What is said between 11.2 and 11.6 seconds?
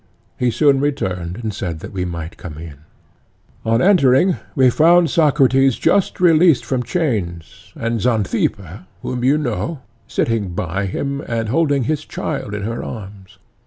and